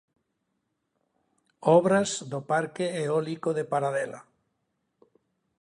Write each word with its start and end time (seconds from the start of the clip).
Obras 1.79 2.09
do 2.31 2.39
parque 2.51 2.85
eólico 3.03 3.49
de 3.57 3.63
Paradela. 3.71 4.21